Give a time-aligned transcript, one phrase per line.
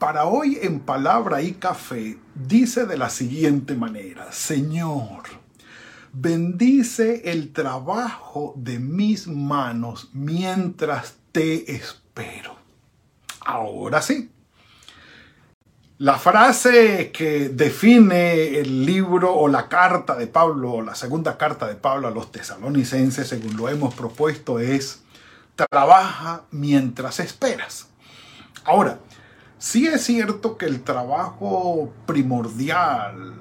[0.00, 5.24] para hoy en Palabra y Café, dice de la siguiente manera, Señor,
[6.14, 12.56] bendice el trabajo de mis manos mientras te espero.
[13.44, 14.30] Ahora sí.
[15.98, 21.68] La frase que define el libro o la carta de Pablo, o la segunda carta
[21.68, 25.02] de Pablo a los tesalonicenses, según lo hemos propuesto, es,
[25.54, 27.88] trabaja mientras esperas.
[28.64, 28.98] Ahora,
[29.60, 33.34] Sí es cierto que el trabajo primordial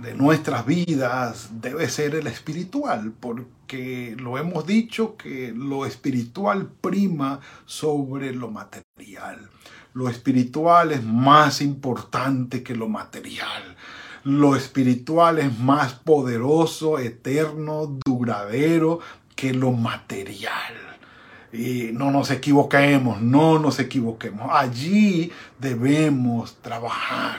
[0.00, 7.40] de nuestras vidas debe ser el espiritual, porque lo hemos dicho que lo espiritual prima
[7.64, 9.50] sobre lo material.
[9.92, 13.76] Lo espiritual es más importante que lo material.
[14.22, 19.00] Lo espiritual es más poderoso, eterno, duradero
[19.34, 20.95] que lo material.
[21.56, 24.50] Y no nos equivoquemos, no nos equivoquemos.
[24.52, 27.38] Allí debemos trabajar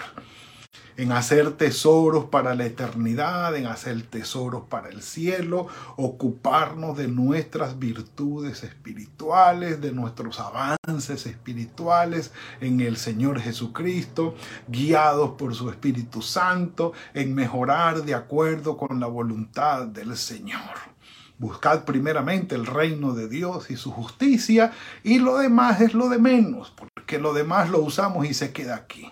[0.98, 7.78] en hacer tesoros para la eternidad, en hacer tesoros para el cielo, ocuparnos de nuestras
[7.78, 14.34] virtudes espirituales, de nuestros avances espirituales en el Señor Jesucristo,
[14.68, 20.97] guiados por su Espíritu Santo, en mejorar de acuerdo con la voluntad del Señor.
[21.40, 24.72] Buscad primeramente el reino de Dios y su justicia
[25.04, 28.76] y lo demás es lo de menos, porque lo demás lo usamos y se queda
[28.76, 29.12] aquí.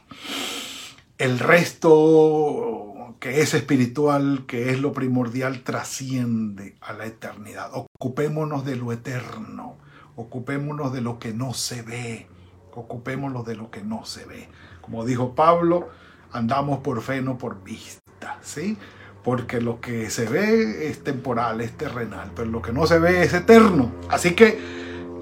[1.18, 7.72] El resto que es espiritual, que es lo primordial, trasciende a la eternidad.
[7.74, 9.78] Ocupémonos de lo eterno,
[10.16, 12.28] ocupémonos de lo que no se ve,
[12.74, 14.50] ocupémonos de lo que no se ve.
[14.82, 15.90] Como dijo Pablo,
[16.32, 18.78] andamos por fe, no por vista, ¿sí?
[19.26, 23.24] Porque lo que se ve es temporal, es terrenal, pero lo que no se ve
[23.24, 23.92] es eterno.
[24.08, 24.60] Así que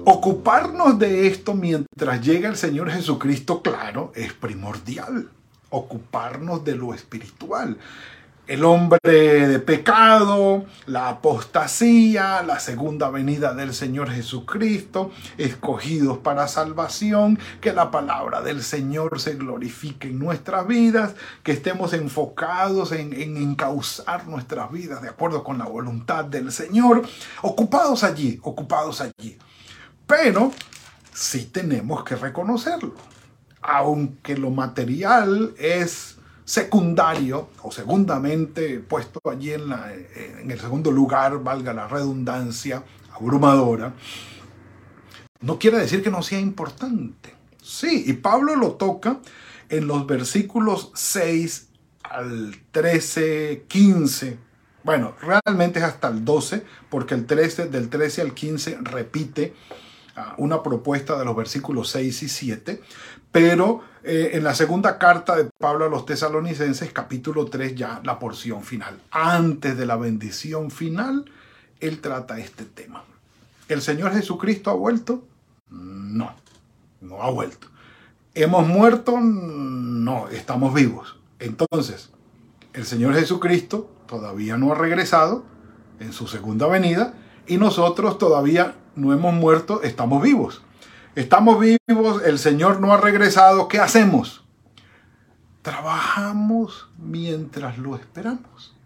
[0.04, 5.30] ocuparnos de esto mientras llega el Señor Jesucristo, claro, es primordial.
[5.70, 7.78] Ocuparnos de lo espiritual
[8.46, 17.38] el hombre de pecado, la apostasía, la segunda venida del Señor Jesucristo, escogidos para salvación,
[17.62, 23.38] que la palabra del Señor se glorifique en nuestras vidas, que estemos enfocados en, en
[23.38, 27.02] encauzar nuestras vidas de acuerdo con la voluntad del Señor,
[27.40, 29.38] ocupados allí, ocupados allí.
[30.06, 30.52] Pero
[31.14, 32.94] sí tenemos que reconocerlo,
[33.62, 36.13] aunque lo material es
[36.44, 43.94] secundario o segundamente puesto allí en, la, en el segundo lugar, valga la redundancia, abrumadora,
[45.40, 47.34] no quiere decir que no sea importante.
[47.62, 49.20] Sí, y Pablo lo toca
[49.68, 51.68] en los versículos 6
[52.02, 54.38] al 13, 15.
[54.82, 59.54] Bueno, realmente es hasta el 12, porque el 13, del 13 al 15 repite
[60.16, 62.82] ah, una propuesta de los versículos 6 y 7,
[63.34, 68.20] pero eh, en la segunda carta de Pablo a los tesalonicenses, capítulo 3, ya la
[68.20, 69.00] porción final.
[69.10, 71.24] Antes de la bendición final,
[71.80, 73.02] él trata este tema.
[73.66, 75.24] ¿El Señor Jesucristo ha vuelto?
[75.68, 76.32] No,
[77.00, 77.66] no ha vuelto.
[78.36, 79.18] ¿Hemos muerto?
[79.20, 81.16] No, estamos vivos.
[81.40, 82.10] Entonces,
[82.72, 85.44] el Señor Jesucristo todavía no ha regresado
[85.98, 87.14] en su segunda venida
[87.48, 90.62] y nosotros todavía no hemos muerto, estamos vivos.
[91.14, 94.44] Estamos vivos, el Señor no ha regresado, ¿qué hacemos?
[95.62, 98.76] Trabajamos mientras lo esperamos.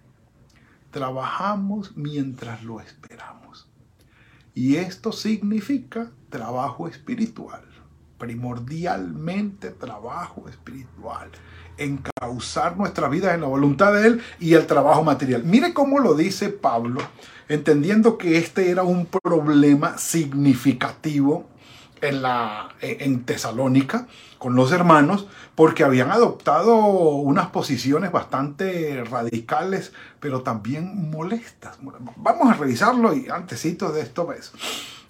[0.91, 3.67] Trabajamos mientras lo esperamos.
[4.53, 7.62] Y esto significa trabajo espiritual,
[8.19, 11.31] primordialmente trabajo espiritual,
[11.78, 15.44] encauzar nuestra vida en la voluntad de Él y el trabajo material.
[15.44, 17.00] Mire cómo lo dice Pablo,
[17.49, 21.49] entendiendo que este era un problema significativo
[22.00, 24.06] en, la, en Tesalónica
[24.39, 31.79] con los hermanos porque habían adoptado unas posiciones bastante radicales, pero también molestas.
[32.17, 34.53] Vamos a revisarlo y antesito de esto ves.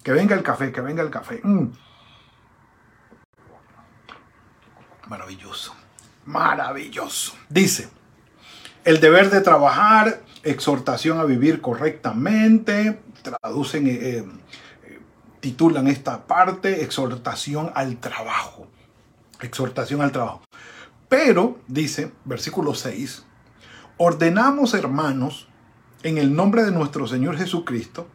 [0.03, 1.39] Que venga el café, que venga el café.
[1.43, 1.67] Mm.
[5.07, 5.75] Maravilloso,
[6.25, 7.35] maravilloso.
[7.49, 7.89] Dice,
[8.83, 13.87] el deber de trabajar, exhortación a vivir correctamente, traducen...
[13.87, 14.25] Eh, eh,
[15.39, 18.67] titulan esta parte exhortación al trabajo.
[19.41, 20.41] Exhortación al trabajo.
[21.07, 23.25] Pero, dice, versículo 6,
[23.97, 25.47] ordenamos, hermanos,
[26.03, 28.07] en el nombre de nuestro Señor Jesucristo,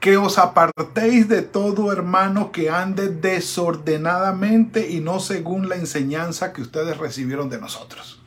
[0.00, 6.62] que os apartéis de todo hermano que ande desordenadamente y no según la enseñanza que
[6.62, 8.20] ustedes recibieron de nosotros.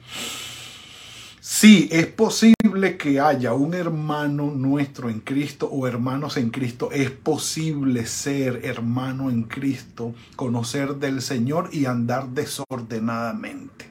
[1.40, 2.56] Sí, es posible
[2.98, 6.90] que haya un hermano nuestro en Cristo o hermanos en Cristo.
[6.92, 13.90] Es posible ser hermano en Cristo, conocer del Señor y andar desordenadamente.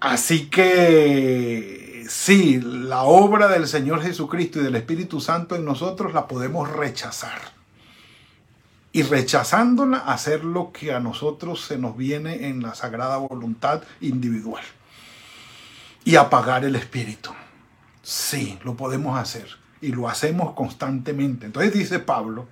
[0.00, 6.28] Así que sí, la obra del Señor Jesucristo y del Espíritu Santo en nosotros la
[6.28, 7.40] podemos rechazar.
[8.92, 14.62] Y rechazándola, hacer lo que a nosotros se nos viene en la sagrada voluntad individual
[16.04, 17.30] y apagar el espíritu.
[18.02, 19.48] Sí, lo podemos hacer
[19.80, 21.46] y lo hacemos constantemente.
[21.46, 22.46] Entonces dice Pablo,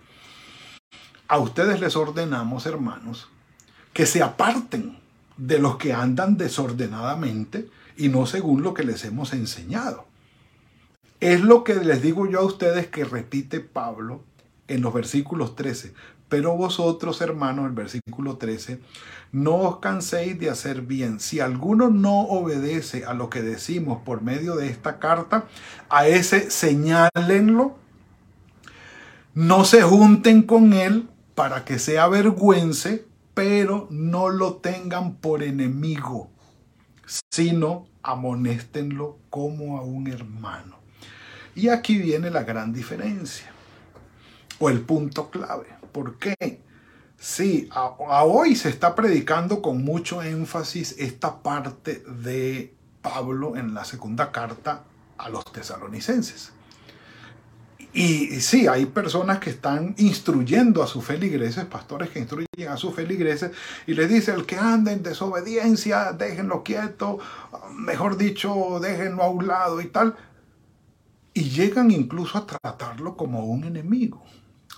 [1.28, 3.28] a ustedes les ordenamos, hermanos,
[3.92, 4.98] que se aparten
[5.36, 10.06] de los que andan desordenadamente y no según lo que les hemos enseñado.
[11.20, 14.24] Es lo que les digo yo a ustedes que repite Pablo
[14.68, 15.94] en los versículos 13.
[16.32, 18.80] Pero vosotros, hermanos, el versículo 13,
[19.32, 21.20] no os canséis de hacer bien.
[21.20, 25.44] Si alguno no obedece a lo que decimos por medio de esta carta,
[25.90, 27.76] a ese señálenlo.
[29.34, 36.30] No se junten con él para que se avergüence, pero no lo tengan por enemigo,
[37.30, 40.78] sino amonéstenlo como a un hermano.
[41.54, 43.50] Y aquí viene la gran diferencia,
[44.58, 45.81] o el punto clave.
[45.92, 46.62] ¿Por qué?
[47.18, 53.84] Sí, a, hoy se está predicando con mucho énfasis esta parte de Pablo en la
[53.84, 54.84] segunda carta
[55.18, 56.52] a los tesalonicenses.
[57.94, 62.94] Y, sí, hay personas que están instruyendo a sus feligreses, pastores que instruyen a sus
[62.94, 63.52] feligreses,
[63.86, 67.18] y les dice, el que anda en desobediencia, déjenlo quieto,
[67.76, 70.16] mejor dicho, déjenlo a un lado y tal.
[71.34, 74.24] Y llegan incluso a tratarlo como un enemigo.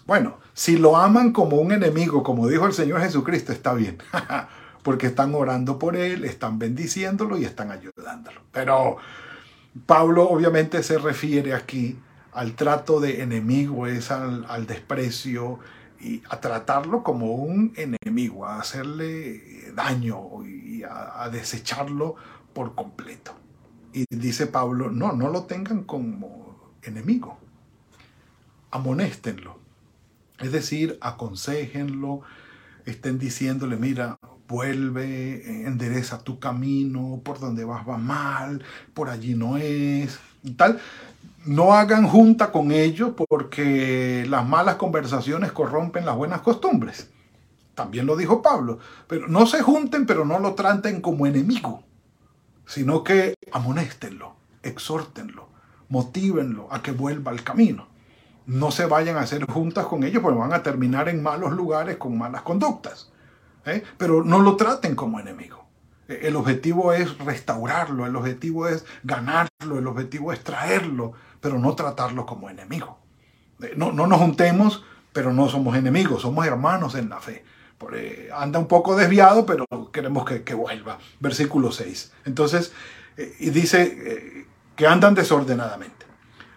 [0.06, 3.98] Bueno, si lo aman como un enemigo, como dijo el Señor Jesucristo, está bien,
[4.82, 8.42] porque están orando por él, están bendiciéndolo y están ayudándolo.
[8.52, 8.98] Pero
[9.86, 11.98] Pablo obviamente se refiere aquí
[12.32, 15.60] al trato de enemigo, es al, desprecio
[16.00, 22.16] y a tratarlo como un enemigo, a hacerle daño y a desecharlo
[22.52, 23.34] por completo.
[23.94, 27.38] Y dice Pablo, no, no lo tengan como enemigo,
[28.70, 29.63] amonéstenlo
[30.44, 32.20] es decir, aconsejenlo,
[32.84, 38.62] estén diciéndole, mira, vuelve, endereza tu camino, por donde vas va mal,
[38.92, 40.78] por allí no es, y tal.
[41.46, 47.08] No hagan junta con ellos porque las malas conversaciones corrompen las buenas costumbres.
[47.74, 48.78] También lo dijo Pablo.
[49.06, 51.84] Pero no se junten, pero no lo traten como enemigo,
[52.66, 55.48] sino que amonéstenlo, exhórtenlo,
[55.88, 57.93] motívenlo a que vuelva al camino
[58.46, 61.96] no se vayan a hacer juntas con ellos porque van a terminar en malos lugares
[61.96, 63.10] con malas conductas.
[63.64, 63.82] ¿eh?
[63.96, 65.64] Pero no lo traten como enemigo.
[66.08, 71.74] E, el objetivo es restaurarlo, el objetivo es ganarlo, el objetivo es traerlo, pero no
[71.74, 72.98] tratarlo como enemigo.
[73.62, 77.44] Eh, no, no nos juntemos, pero no somos enemigos, somos hermanos en la fe.
[77.92, 80.98] Eh, anda un poco desviado, pero queremos que, que vuelva.
[81.20, 82.12] Versículo 6.
[82.24, 82.72] Entonces,
[83.38, 86.03] y dice que andan desordenadamente.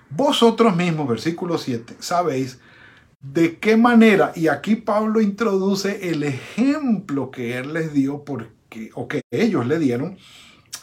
[0.10, 2.60] Vosotros mismos, versículo 7, sabéis
[3.20, 9.08] de qué manera, y aquí Pablo introduce el ejemplo que él les dio, porque, o
[9.08, 10.18] que ellos le dieron,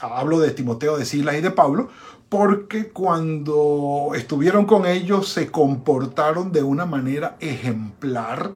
[0.01, 1.89] hablo de Timoteo, de Silas y de Pablo,
[2.29, 8.55] porque cuando estuvieron con ellos se comportaron de una manera ejemplar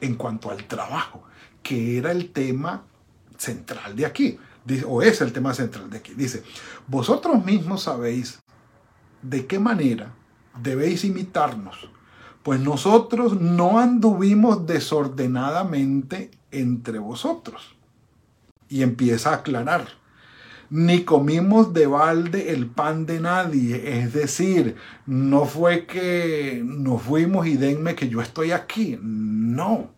[0.00, 1.22] en cuanto al trabajo,
[1.62, 2.84] que era el tema
[3.36, 4.38] central de aquí,
[4.86, 6.14] o es el tema central de aquí.
[6.14, 6.42] Dice,
[6.86, 8.40] vosotros mismos sabéis
[9.22, 10.12] ¿De qué manera
[10.60, 11.88] debéis imitarnos?
[12.42, 17.76] Pues nosotros no anduvimos desordenadamente entre vosotros.
[18.68, 19.86] Y empieza a aclarar.
[20.70, 24.00] Ni comimos de balde el pan de nadie.
[24.00, 24.76] Es decir,
[25.06, 28.98] no fue que nos fuimos y denme que yo estoy aquí.
[29.00, 29.90] No,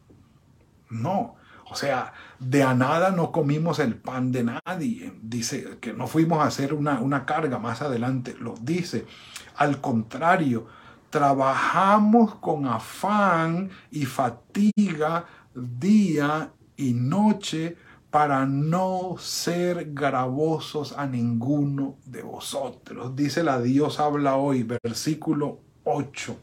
[0.90, 1.36] no.
[1.70, 2.12] O sea,
[2.44, 5.12] de a nada no comimos el pan de nadie.
[5.22, 9.06] Dice que no fuimos a hacer una, una carga más adelante, lo dice.
[9.56, 10.66] Al contrario,
[11.10, 17.76] trabajamos con afán y fatiga día y noche
[18.10, 23.16] para no ser gravosos a ninguno de vosotros.
[23.16, 26.36] Dice la Dios habla hoy, versículo 8.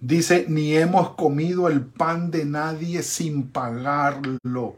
[0.00, 4.76] Dice, ni hemos comido el pan de nadie sin pagarlo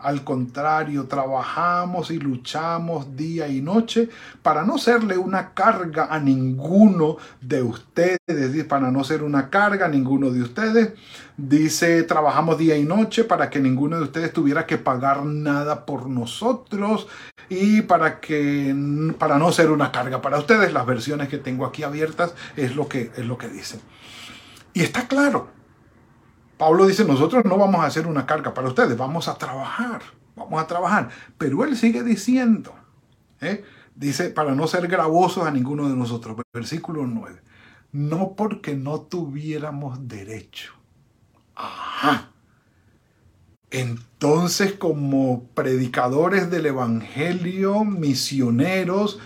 [0.00, 4.08] Al contrario, trabajamos y luchamos día y noche
[4.42, 8.18] para no serle una carga a ninguno de ustedes,
[8.68, 10.92] para no ser una carga a ninguno de ustedes.
[11.36, 16.08] Dice, trabajamos día y noche para que ninguno de ustedes tuviera que pagar nada por
[16.08, 17.06] nosotros
[17.48, 18.74] y para que
[19.18, 20.72] para no ser una carga para ustedes.
[20.72, 23.80] Las versiones que tengo aquí abiertas es lo que es lo que dicen.
[24.76, 25.48] Y está claro.
[26.58, 30.02] Pablo dice, nosotros no vamos a hacer una carga para ustedes, vamos a trabajar,
[30.36, 31.08] vamos a trabajar.
[31.38, 32.74] Pero él sigue diciendo,
[33.40, 33.64] ¿eh?
[33.94, 37.40] dice, para no ser gravosos a ninguno de nosotros, versículo 9,
[37.92, 40.74] no porque no tuviéramos derecho.
[41.54, 42.32] Ajá.
[43.70, 49.20] Entonces, como predicadores del Evangelio, misioneros,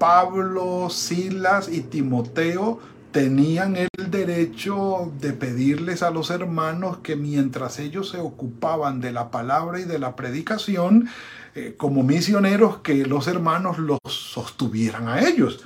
[0.00, 2.80] Pablo, Silas y Timoteo
[3.12, 9.30] tenían el derecho de pedirles a los hermanos que mientras ellos se ocupaban de la
[9.30, 11.08] palabra y de la predicación,
[11.54, 15.64] eh, como misioneros, que los hermanos los sostuvieran a ellos.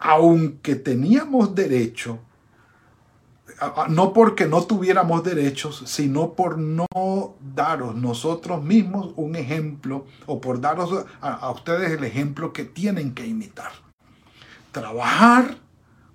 [0.00, 2.20] Aunque teníamos derecho,
[3.88, 6.86] no porque no tuviéramos derechos, sino por no
[7.54, 13.26] daros nosotros mismos un ejemplo o por daros a ustedes el ejemplo que tienen que
[13.26, 13.72] imitar.
[14.72, 15.58] Trabajar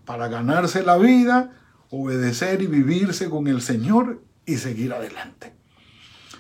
[0.06, 1.52] para ganarse la vida,
[1.90, 5.54] obedecer y vivir según el Señor y seguir adelante.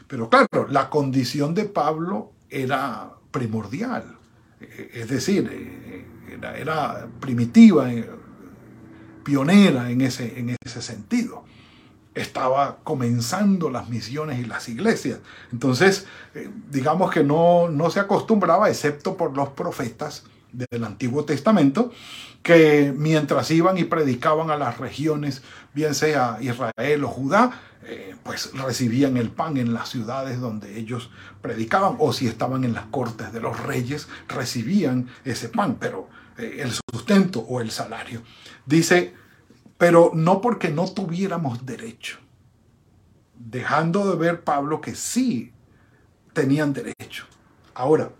[0.08, 4.18] Pero claro, la condición de Pablo era primordial,
[4.60, 6.06] es decir,
[6.58, 7.90] era, primitiva,
[9.24, 11.46] pionera en ese, en ese sentido
[12.16, 15.20] estaba comenzando las misiones y las iglesias.
[15.52, 21.92] Entonces, eh, digamos que no, no se acostumbraba, excepto por los profetas del Antiguo Testamento,
[22.44, 25.42] que mientras iban y predicaban a las regiones,
[25.74, 27.52] bien sea Israel o Judá,
[27.84, 31.10] eh, pues recibían el pan en las ciudades donde ellos
[31.42, 36.58] predicaban, o si estaban en las cortes de los reyes, recibían ese pan, pero eh,
[36.60, 38.22] el sustento o el salario.
[38.66, 39.14] Dice,
[39.78, 42.20] pero no porque no tuviéramos derecho,
[43.36, 45.54] dejando de ver Pablo que sí
[46.34, 47.26] tenían derecho.
[47.74, 48.12] Ahora,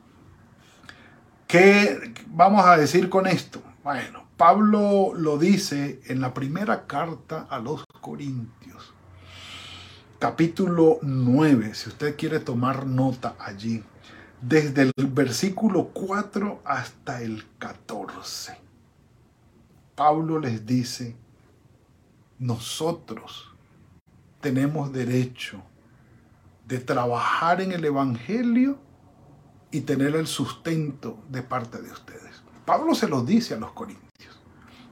[1.48, 3.62] ¿qué vamos a decir con esto?
[3.82, 8.94] Bueno, Pablo lo dice en la primera carta a los Corintios,
[10.20, 13.82] capítulo 9, si usted quiere tomar nota allí,
[14.42, 18.58] desde el versículo 4 hasta el 14.
[19.96, 21.16] Pablo les dice,
[22.38, 23.54] nosotros
[24.42, 25.64] tenemos derecho
[26.68, 28.78] de trabajar en el Evangelio
[29.72, 32.29] y tener el sustento de parte de ustedes.
[32.70, 34.40] Pablo se lo dice a los corintios.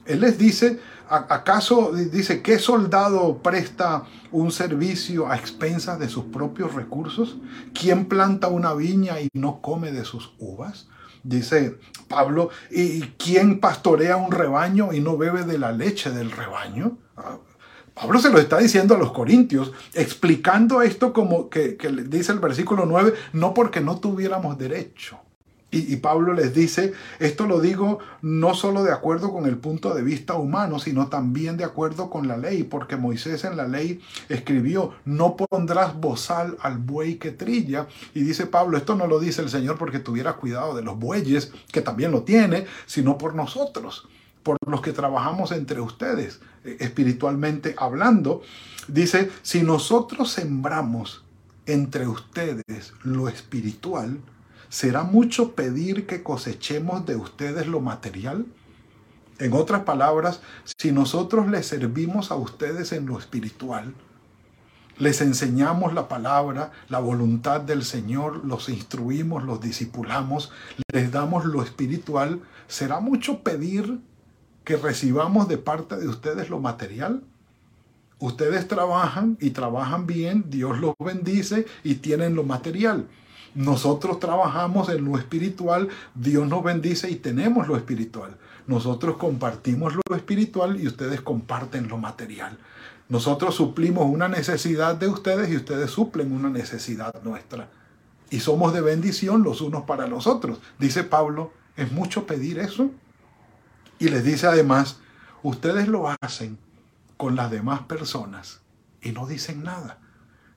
[0.04, 6.74] Él les dice, ¿acaso dice qué soldado presta un servicio a expensas de sus propios
[6.74, 7.36] recursos?
[7.72, 10.88] ¿Quién planta una viña y no come de sus uvas?
[11.22, 16.98] Dice Pablo, ¿y quién pastorea un rebaño y no bebe de la leche del rebaño?
[17.16, 17.38] Ah,
[17.94, 22.40] Pablo se lo está diciendo a los corintios, explicando esto como que, que dice el
[22.40, 25.20] versículo 9, no porque no tuviéramos derecho
[25.70, 30.02] y, Pablo les dice, esto lo digo no solo de acuerdo con el punto de
[30.02, 34.94] vista humano, sino también de acuerdo con la ley, porque Moisés en la ley escribió,
[35.04, 37.86] no pondrás bozal al buey que trilla.
[38.14, 41.52] Y dice Pablo, esto no lo dice el Señor porque tuviera cuidado de los bueyes,
[41.70, 44.08] que también lo tiene, sino por nosotros,
[44.42, 48.40] por los que trabajamos entre ustedes, eh, espiritualmente hablando.
[48.86, 51.24] Dice, si nosotros sembramos
[51.66, 54.18] entre ustedes lo espiritual,
[54.68, 58.46] ¿Será mucho pedir que cosechemos de ustedes lo material?
[59.38, 60.40] En otras palabras,
[60.78, 63.94] si nosotros les servimos a ustedes en lo espiritual,
[64.98, 70.50] les enseñamos la palabra, la voluntad del Señor, los instruimos, los discipulamos,
[70.92, 74.00] les damos lo espiritual, ¿será mucho pedir
[74.64, 77.22] que recibamos de parte de ustedes lo material?
[78.18, 83.06] Ustedes trabajan y trabajan bien, Dios los bendice y tienen lo material.
[83.58, 88.36] Nosotros trabajamos en lo espiritual, Dios nos bendice y tenemos lo espiritual.
[88.68, 92.56] Nosotros compartimos lo espiritual y ustedes comparten lo material.
[93.08, 97.68] Nosotros suplimos una necesidad de ustedes y ustedes suplen una necesidad nuestra.
[98.30, 100.60] Y somos de bendición los unos para los otros.
[100.78, 102.92] Dice Pablo, es mucho pedir eso.
[103.98, 105.00] Y les dice además,
[105.42, 106.58] ustedes lo hacen
[107.16, 108.60] con las demás personas
[109.02, 109.98] y no dicen nada.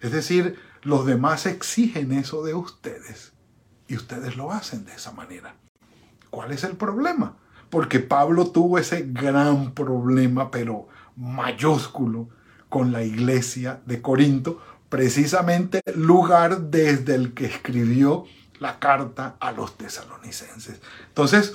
[0.01, 3.33] Es decir, los demás exigen eso de ustedes
[3.87, 5.55] y ustedes lo hacen de esa manera.
[6.29, 7.37] ¿Cuál es el problema?
[7.69, 12.29] Porque Pablo tuvo ese gran problema, pero mayúsculo,
[12.69, 18.25] con la iglesia de Corinto, precisamente lugar desde el que escribió
[18.59, 20.79] la carta a los tesalonicenses.
[21.09, 21.53] Entonces,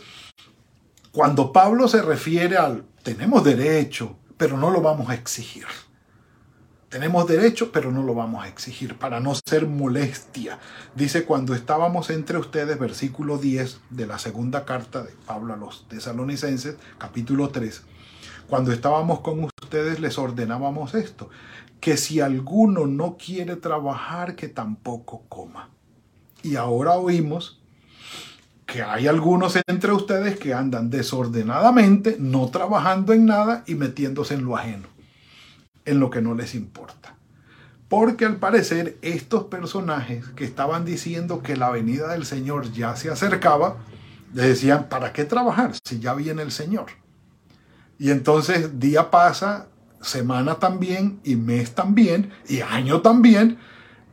[1.11, 5.65] cuando Pablo se refiere al tenemos derecho, pero no lo vamos a exigir.
[6.89, 10.61] Tenemos derecho, pero no lo vamos a exigir para no ser molestia.
[10.95, 15.89] Dice, cuando estábamos entre ustedes, versículo 10 de la segunda carta de Pablo a los
[15.89, 17.83] tesalonicenses, capítulo 3,
[18.49, 21.29] cuando estábamos con ustedes les ordenábamos esto,
[21.81, 25.71] que si alguno no quiere trabajar, que tampoco coma.
[26.45, 27.61] Y ahora oímos
[28.65, 34.45] que hay algunos entre ustedes que andan desordenadamente, no trabajando en nada y metiéndose en
[34.45, 34.96] lo ajeno
[35.87, 37.17] en lo que no les importa.
[37.89, 43.11] Porque al parecer estos personajes que estaban diciendo que la venida del Señor ya se
[43.11, 43.77] acercaba,
[44.35, 46.87] les decían, ¿para qué trabajar si ya viene el Señor?
[47.99, 49.69] Y entonces día pasa,
[50.03, 53.59] semana también, y mes también, y año también,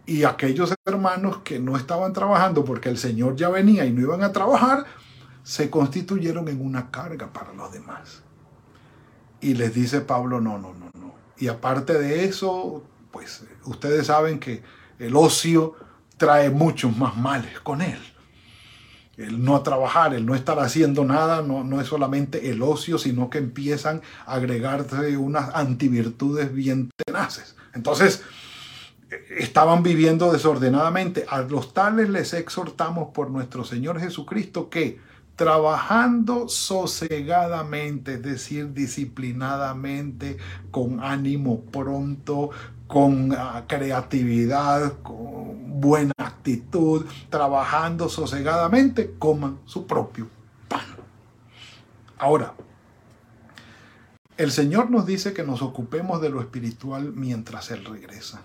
[0.05, 4.23] y aquellos hermanos que no estaban trabajando porque el Señor ya venía y no iban
[4.23, 4.85] a trabajar,
[5.43, 8.21] se constituyeron en una carga para los demás.
[9.41, 10.89] Y les dice Pablo, no, no, no,
[11.37, 14.63] y aparte de eso, pues ustedes saben que
[14.99, 15.75] el ocio
[16.17, 17.99] trae muchos más males con él.
[19.17, 23.29] El no trabajar, el no estar haciendo nada, no, no es solamente el ocio, sino
[23.29, 27.55] que empiezan a agregarse unas antivirtudes bien tenaces.
[27.75, 28.23] Entonces,
[29.37, 31.25] estaban viviendo desordenadamente.
[31.29, 34.99] A los tales les exhortamos por nuestro Señor Jesucristo que,
[35.35, 40.37] trabajando sosegadamente, es decir, disciplinadamente,
[40.71, 42.51] con ánimo pronto,
[42.87, 50.29] con ah, creatividad, con buena actitud, trabajando sosegadamente, coman su propio
[50.67, 50.85] pan.
[52.19, 52.53] Ahora,
[54.37, 58.43] el Señor nos dice que nos ocupemos de lo espiritual mientras Él regresa,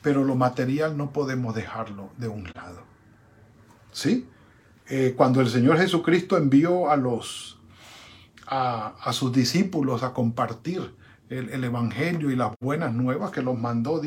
[0.00, 2.82] pero lo material no podemos dejarlo de un lado.
[3.92, 4.26] ¿Sí?
[4.94, 7.58] Eh, cuando el Señor Jesucristo envió a los
[8.46, 10.94] a, sus discípulos a compartir
[11.30, 14.02] el, evangelio y las buenas nuevas que los mandó,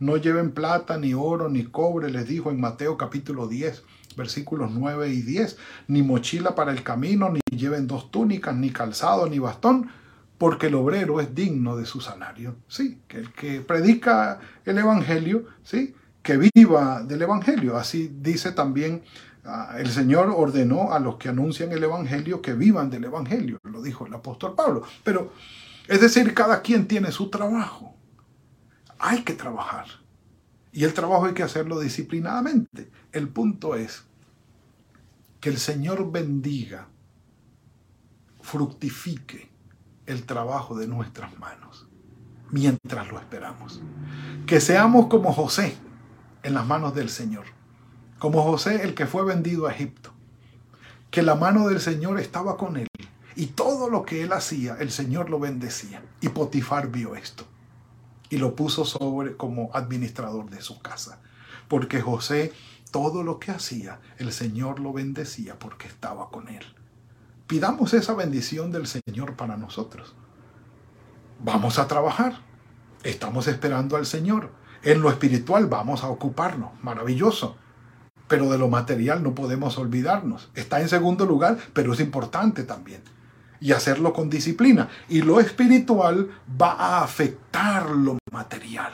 [0.00, 3.82] no lleven plata, ni oro, ni cobre, les dijo en Mateo capítulo 10,
[4.16, 9.28] versículos 9 y 10, ni mochila para el camino, ni lleven dos túnicas, ni calzado,
[9.28, 9.90] ni bastón,
[10.38, 12.56] porque el obrero es digno de su salario.
[12.68, 17.76] Sí, que el que predica el evangelio, sí, que viva del evangelio.
[17.76, 19.02] Así dice también
[19.50, 23.80] Ah, el Señor ordenó a los que anuncian el Evangelio que vivan del Evangelio, lo
[23.80, 24.82] dijo el apóstol Pablo.
[25.02, 25.32] Pero,
[25.86, 27.96] es decir, cada quien tiene su trabajo.
[28.98, 29.86] Hay que trabajar.
[30.70, 32.90] Y el trabajo hay que hacerlo disciplinadamente.
[33.10, 34.04] El punto es
[35.40, 36.88] que el Señor bendiga,
[38.42, 39.50] fructifique
[40.04, 41.86] el trabajo de nuestras manos
[42.50, 43.80] mientras lo esperamos.
[44.46, 45.74] Que seamos como José
[46.48, 47.44] en las manos del Señor
[48.18, 50.12] como José el que fue vendido a Egipto,
[51.10, 52.88] que la mano del Señor estaba con él
[53.36, 56.02] y todo lo que él hacía, el Señor lo bendecía.
[56.20, 57.44] Y Potifar vio esto
[58.28, 61.20] y lo puso sobre como administrador de su casa,
[61.68, 62.52] porque José
[62.90, 66.64] todo lo que hacía, el Señor lo bendecía porque estaba con él.
[67.46, 70.14] Pidamos esa bendición del Señor para nosotros.
[71.40, 72.40] Vamos a trabajar.
[73.04, 74.50] Estamos esperando al Señor.
[74.82, 76.70] En lo espiritual vamos a ocuparnos.
[76.82, 77.56] Maravilloso
[78.28, 80.50] pero de lo material no podemos olvidarnos.
[80.54, 83.00] Está en segundo lugar, pero es importante también.
[83.58, 84.88] Y hacerlo con disciplina.
[85.08, 88.92] Y lo espiritual va a afectar lo material.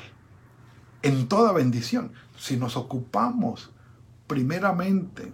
[1.02, 2.12] En toda bendición.
[2.38, 3.72] Si nos ocupamos
[4.26, 5.32] primeramente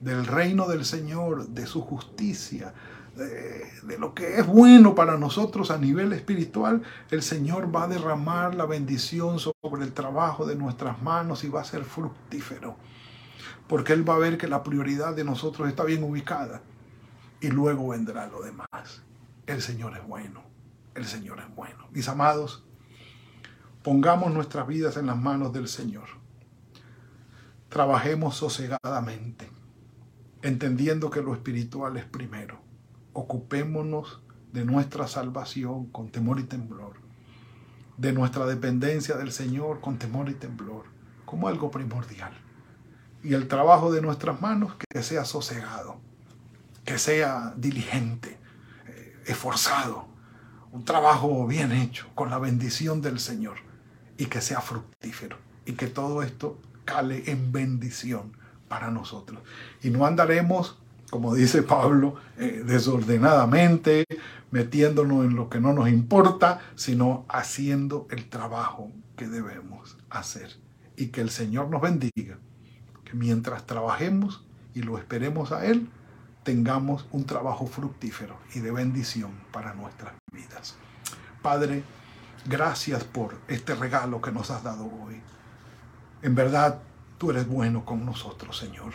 [0.00, 2.74] del reino del Señor, de su justicia,
[3.16, 8.54] de, lo que es bueno para nosotros a nivel espiritual, el Señor va a derramar
[8.54, 12.76] la bendición sobre el trabajo de nuestras manos y va a ser fructífero
[13.68, 16.62] porque Él va a ver que la prioridad de nosotros está bien ubicada
[17.40, 19.02] y luego vendrá lo demás.
[19.46, 20.42] El Señor es bueno,
[20.94, 21.88] el Señor es bueno.
[21.90, 22.64] Mis amados,
[23.82, 26.08] pongamos nuestras vidas en las manos del Señor.
[27.68, 29.50] Trabajemos sosegadamente,
[30.42, 32.65] entendiendo que lo espiritual es primero.
[33.16, 34.20] Ocupémonos
[34.52, 36.94] de nuestra salvación con temor y temblor,
[37.96, 40.84] de nuestra dependencia del Señor con temor y temblor,
[41.24, 42.32] como algo primordial
[43.26, 45.96] y el trabajo de nuestras manos que sea sosegado,
[46.84, 48.38] que sea diligente,
[48.86, 50.06] eh, esforzado,
[50.70, 53.56] un trabajo bien hecho, con la bendición del Señor
[54.16, 58.36] y que sea fructífero y que todo esto cale en bendición
[58.68, 59.42] para nosotros.
[59.82, 60.78] Y no andaremos,
[61.10, 64.04] como dice Pablo, eh, desordenadamente,
[64.50, 70.56] metiéndonos en lo que no nos importa, sino haciendo el trabajo que debemos hacer.
[70.96, 72.38] Y que el Señor nos bendiga,
[73.04, 75.88] que mientras trabajemos y lo esperemos a Él,
[76.42, 80.76] tengamos un trabajo fructífero y de bendición para nuestras vidas.
[81.42, 81.82] Padre,
[82.46, 85.20] gracias por este regalo que nos has dado hoy.
[86.22, 86.80] En verdad,
[87.18, 88.94] tú eres bueno con nosotros, Señor.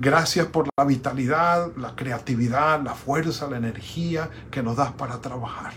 [0.00, 5.74] Gracias por la vitalidad, la creatividad, la fuerza, la energía que nos das para trabajar.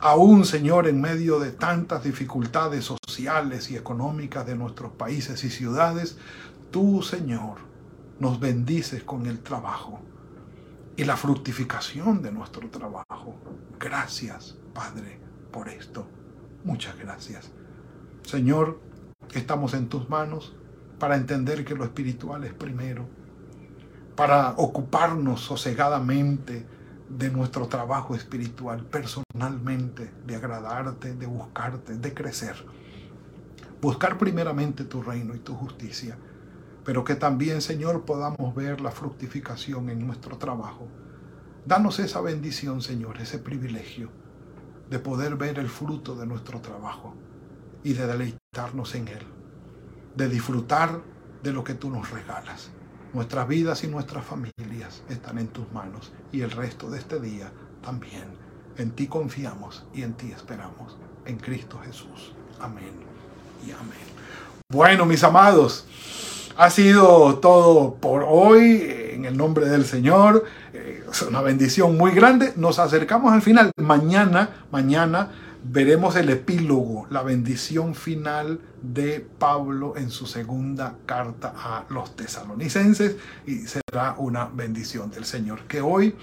[0.00, 6.18] Aún, Señor, en medio de tantas dificultades sociales y económicas de nuestros países y ciudades,
[6.70, 7.58] tú, Señor,
[8.20, 10.00] nos bendices con el trabajo
[10.96, 13.34] y la fructificación de nuestro trabajo.
[13.78, 15.18] Gracias, Padre,
[15.50, 16.06] por esto.
[16.64, 17.50] Muchas gracias.
[18.22, 18.80] Señor,
[19.34, 20.54] estamos en tus manos
[21.00, 23.08] para entender que lo espiritual es primero,
[24.14, 26.66] para ocuparnos sosegadamente
[27.08, 32.54] de nuestro trabajo espiritual, personalmente, de agradarte, de buscarte, de crecer.
[33.80, 36.18] Buscar primeramente tu reino y tu justicia,
[36.84, 40.86] pero que también, Señor, podamos ver la fructificación en nuestro trabajo.
[41.64, 44.10] Danos esa bendición, Señor, ese privilegio
[44.90, 47.14] de poder ver el fruto de nuestro trabajo
[47.82, 49.39] y de deleitarnos en él
[50.14, 51.00] de disfrutar
[51.42, 52.70] de lo que tú nos regalas.
[53.12, 57.50] Nuestras vidas y nuestras familias están en tus manos y el resto de este día
[57.82, 58.24] también.
[58.76, 60.96] En ti confiamos y en ti esperamos.
[61.26, 62.32] En Cristo Jesús.
[62.60, 62.92] Amén
[63.66, 64.10] y amén.
[64.72, 65.86] Bueno, mis amados,
[66.56, 70.44] ha sido todo por hoy en el nombre del Señor.
[70.72, 72.52] Es una bendición muy grande.
[72.56, 73.72] Nos acercamos al final.
[73.76, 75.30] Mañana, mañana
[75.64, 83.16] veremos el epílogo, la bendición final de Pablo en su segunda carta a los tesalonicenses
[83.46, 85.62] y será una bendición del Señor.
[85.64, 86.14] Que hoy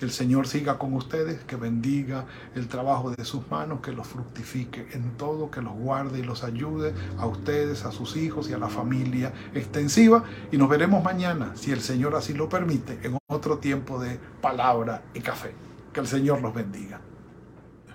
[0.00, 4.88] el Señor siga con ustedes, que bendiga el trabajo de sus manos, que los fructifique
[4.92, 8.58] en todo, que los guarde y los ayude a ustedes, a sus hijos y a
[8.58, 10.24] la familia extensiva.
[10.52, 15.02] Y nos veremos mañana, si el Señor así lo permite, en otro tiempo de palabra
[15.14, 15.54] y café.
[15.92, 17.00] Que el Señor los bendiga.